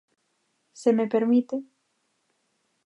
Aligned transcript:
Se 0.81 0.93
me 0.93 1.05
permite. 1.05 1.57